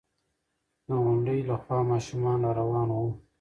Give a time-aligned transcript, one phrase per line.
[0.87, 3.07] د غونډۍ له خوا ماشومان را روان وو.